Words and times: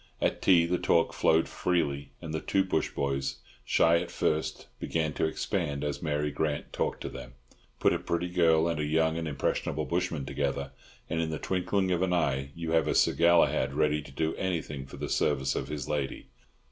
At 0.19 0.41
tea 0.41 0.65
the 0.65 0.79
talk 0.79 1.13
flowed 1.13 1.47
freely, 1.47 2.09
and 2.23 2.33
the 2.33 2.39
two 2.41 2.63
bush 2.63 2.89
boys, 2.89 3.35
shy 3.63 3.99
at 3.99 4.09
first, 4.09 4.65
began 4.79 5.13
to 5.13 5.25
expand 5.25 5.83
as 5.83 6.01
Mary 6.01 6.31
Grant 6.31 6.73
talked 6.73 7.01
to 7.01 7.09
them. 7.09 7.33
Put 7.79 7.93
a 7.93 7.99
pretty 7.99 8.29
girl 8.29 8.67
and 8.67 8.79
a 8.79 8.83
young 8.83 9.15
and 9.15 9.27
impressionable 9.27 9.85
bushman 9.85 10.25
together, 10.25 10.71
and 11.07 11.21
in 11.21 11.29
the 11.29 11.37
twinkling 11.37 11.91
of 11.91 12.01
an 12.01 12.13
eye 12.13 12.49
you 12.55 12.71
have 12.71 12.87
a 12.87 12.95
Sir 12.95 13.13
Galahad 13.13 13.75
ready 13.75 14.01
to 14.01 14.11
do 14.11 14.33
anything 14.37 14.87
for 14.87 14.97
the 14.97 15.07
service 15.07 15.53
of 15.55 15.67
his 15.67 15.87
lady. 15.87 16.29